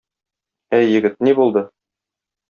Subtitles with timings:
[0.77, 1.63] Әй, егет, ни булды?